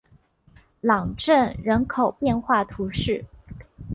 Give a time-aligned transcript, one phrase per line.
[0.81, 3.23] 朗镇人口变化图示